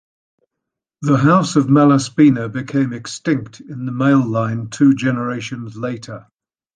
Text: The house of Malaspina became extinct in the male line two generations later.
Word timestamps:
The 1.03 1.17
house 1.17 1.55
of 1.57 1.67
Malaspina 1.69 2.49
became 2.51 2.91
extinct 2.91 3.59
in 3.59 3.85
the 3.85 3.91
male 3.91 4.25
line 4.25 4.69
two 4.69 4.95
generations 4.95 5.75
later. 5.77 6.25